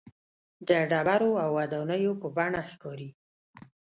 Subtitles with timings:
[0.67, 3.09] د ډبرو او ودانیو په بڼه ښکاري.